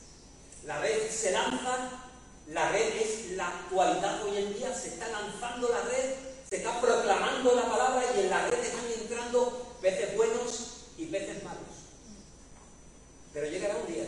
[0.64, 2.04] La red se lanza,
[2.46, 6.14] la red es la actualidad hoy en día, se está lanzando la red,
[6.48, 11.44] se está proclamando la palabra y en la red están entrando peces buenos y peces
[11.44, 11.60] malos.
[13.34, 14.04] Pero llegará un día,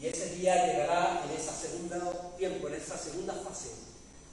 [0.00, 3.68] y ese día llegará en ese segundo tiempo, en esa segunda fase,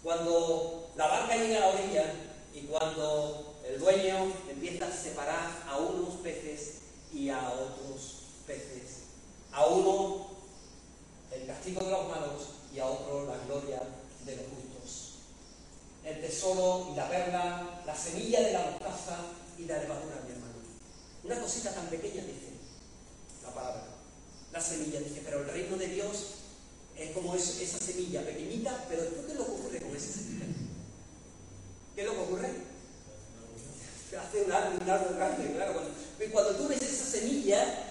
[0.01, 2.13] cuando la barca llega a la orilla
[2.53, 6.76] y cuando el dueño empieza a separar a unos peces
[7.13, 9.07] y a otros peces.
[9.51, 10.28] A uno
[11.32, 13.82] el castigo de los malos y a otro la gloria
[14.26, 15.15] de los justos.
[16.05, 19.18] El tesoro y la perla, la semilla de la mostaza
[19.57, 20.53] y la levadura, mi hermano.
[21.26, 22.53] Una cosita tan pequeña dice
[23.43, 23.96] la palabra.
[24.58, 26.18] La semilla dice, pero el reino de Dios
[26.97, 30.45] es como esa semilla pequeñita, pero ¿qué es lo ocurre con esa semilla?
[31.93, 32.49] ¿Qué es lo que ocurre?
[34.20, 35.74] Hace un árbol, un árbol grande, claro.
[35.74, 37.84] Cuando, cuando tú ves esa semilla,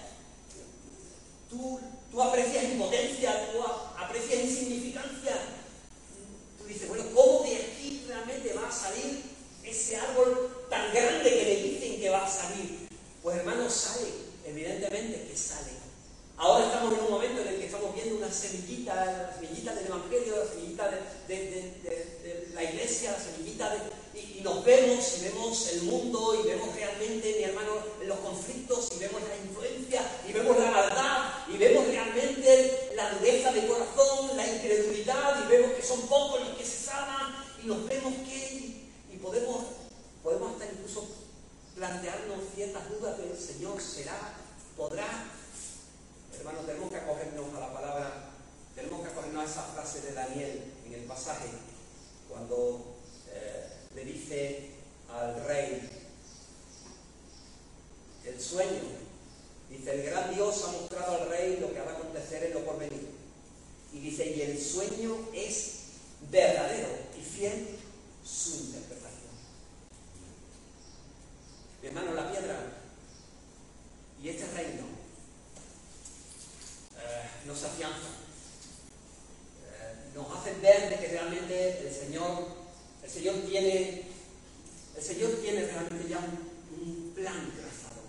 [1.49, 1.79] tú,
[2.11, 3.59] tú aprecias impotencia, tú
[3.97, 5.37] aprecias insignificancia.
[6.59, 9.23] Tú dices, bueno, ¿cómo de aquí realmente va a salir
[9.63, 12.89] ese árbol tan grande que le dicen que va a salir?
[13.23, 14.09] Pues hermano, sale,
[14.45, 15.76] evidentemente que sale.
[16.37, 19.87] Ahora estamos en un momento en el que estamos viendo una semillita, la semillita del
[19.87, 20.89] Evangelio, la semillita
[21.27, 23.79] de, la iglesia, la semillita de...
[24.19, 27.71] Y, nos vemos y vemos el mundo y vemos realmente, mi hermano,
[28.05, 33.51] los conflictos y vemos la influencia y vemos la maldad y vemos realmente la dureza
[33.51, 37.85] de corazón, la incredulidad y vemos que son pocos los que se salvan y nos
[37.87, 38.85] vemos que...
[39.11, 39.65] y podemos,
[40.23, 41.07] podemos hasta incluso
[41.77, 44.33] plantearnos ciertas dudas del Señor será,
[44.75, 45.05] podrá.
[46.35, 48.29] Hermanos, tenemos que acogernos a la palabra,
[48.75, 51.49] tenemos que acogernos a esa frase de Daniel en el pasaje,
[52.27, 52.95] cuando
[53.29, 54.71] eh, le dice
[55.13, 55.87] al rey
[58.25, 59.07] el sueño.
[59.69, 62.65] Dice, el gran Dios ha mostrado al rey lo que va a acontecer en lo
[62.65, 63.07] porvenir.
[63.93, 65.73] Y dice, y el sueño es
[66.31, 67.77] verdadero y fiel
[68.23, 69.17] su interpretación.
[71.87, 72.55] Hermano, la piedra
[74.21, 74.83] y este reino
[76.97, 78.09] eh, nos afianza,
[79.71, 82.47] eh, nos hace ver de que realmente el Señor,
[83.03, 84.03] el Señor tiene,
[84.97, 88.03] el Señor tiene realmente ya un, plan trazado.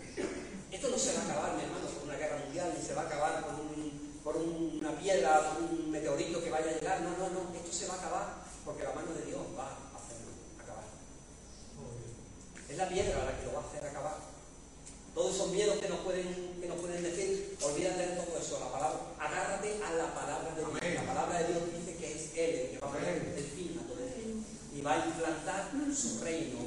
[0.70, 3.03] Esto no se va a acabar, mi hermano, por una guerra mundial, ni se va
[3.03, 3.47] a acabar
[4.22, 7.01] por, una piedra, por un meteorito que vaya a llegar.
[7.01, 7.55] No, no, no.
[7.55, 9.89] Esto se va a acabar porque la mano de Dios va
[12.68, 14.16] es la piedra la que lo va a hacer acabar.
[15.14, 18.70] Todos esos miedos que nos pueden, que nos pueden decir, olvídate de todo eso, la
[18.70, 20.95] palabra, agárrate a la palabra de Dios.
[20.95, 23.81] La palabra de Dios dice que es Él el que va a poner el fin
[23.81, 24.20] a todo esto.
[24.76, 26.59] Y va a implantar su reino,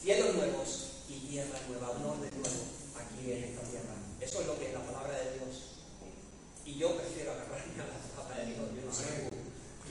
[0.00, 2.62] cielos nuevos y tierra nueva, un orden nuevo
[2.96, 3.94] aquí en esta tierra.
[4.20, 5.82] Eso es lo que es la palabra de Dios.
[6.64, 8.68] Y yo prefiero agarrarme a la palabra de Dios.
[8.76, 9.30] Yo no sé,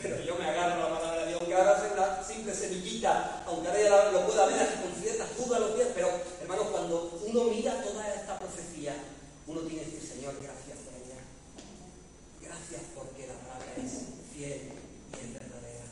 [0.02, 3.44] Pero yo me agarro a la palabra de Dios, aunque ahora sea una simple semillita,
[3.46, 3.68] aunque
[4.38, 6.10] ahora lo pueda ver con ciertas dudas los días, pero
[6.42, 8.96] hermano, cuando uno mira toda esta profecía,
[9.48, 11.20] uno tiene que decir, Señor, gracias por ella.
[12.42, 13.92] Gracias porque la palabra es
[14.34, 14.72] fiel
[15.12, 15.86] y es verdadera.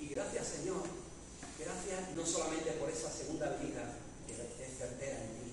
[0.00, 0.82] Y gracias, Señor.
[1.58, 5.52] Gracias no solamente por esa segunda vida que es certera en ti,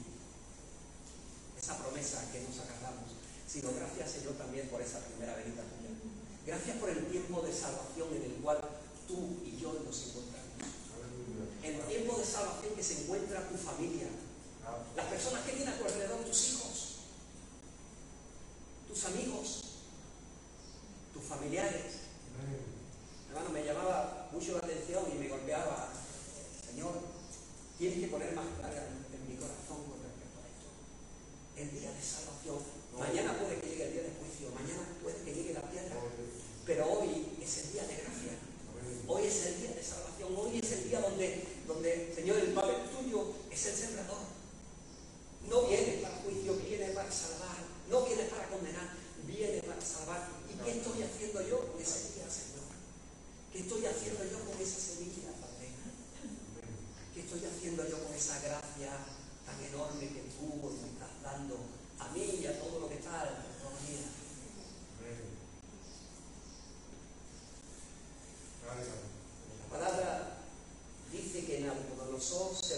[1.61, 3.13] esa promesa que nos agarramos,
[3.47, 5.93] sino gracias, Señor, también por esa primera venida tuya.
[6.45, 8.57] Gracias por el tiempo de salvación en el cual
[9.07, 10.49] tú y yo nos encontramos.
[11.63, 14.07] El tiempo de salvación que se encuentra tu familia.
[14.95, 16.95] Las personas que tienes a tu alrededor, tus hijos,
[18.87, 19.63] tus amigos,
[21.13, 22.09] tus familiares.
[23.29, 25.93] Hermano, me llamaba mucho la atención y me golpeaba.
[26.65, 26.93] Señor,
[27.77, 30.69] tienes que poner más carga en, mi corazón con respecto a esto.
[31.57, 32.59] El día de salvación.
[32.97, 34.49] Mañana puede que llegue el día de juicio.
[34.53, 35.95] Mañana puede que llegue la piedra.
[36.65, 38.33] Pero hoy es el día de gracia.
[39.07, 40.35] Hoy es el día de salvación.
[40.37, 44.39] Hoy es el día donde, donde Señor, el papel tuyo es el sembrador.
[45.49, 47.57] No viene para juicio, viene para salvar.
[47.89, 48.93] No viene para condenar,
[49.25, 50.29] viene para salvar.
[50.45, 52.69] ¿Y qué estoy haciendo yo con ese día, Señor?
[53.51, 55.73] ¿Qué estoy haciendo yo con esa semilla, Padre?
[57.15, 58.93] ¿Qué estoy haciendo yo con esa gracia
[59.43, 61.57] tan enorme que tú me estás dando
[61.97, 64.05] a mí y a todo lo que está alrededor mía?
[69.63, 70.37] La palabra
[71.11, 71.59] dice que
[72.29, 72.68] Nabucodonosor